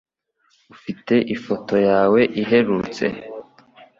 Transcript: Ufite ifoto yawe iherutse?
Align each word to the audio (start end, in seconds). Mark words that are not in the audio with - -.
Ufite 0.73 1.15
ifoto 1.35 1.75
yawe 1.89 2.21
iherutse? 2.41 3.05